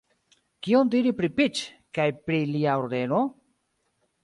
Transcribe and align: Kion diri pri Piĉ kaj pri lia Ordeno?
Kion 0.67 0.89
diri 0.95 1.11
pri 1.19 1.29
Piĉ 1.41 1.61
kaj 1.99 2.07
pri 2.29 2.41
lia 2.55 2.81
Ordeno? 2.87 3.23